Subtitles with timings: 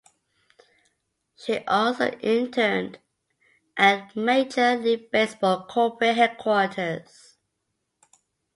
[1.35, 2.97] She also interned
[3.77, 7.35] at Major League Baseball corporate headquarters.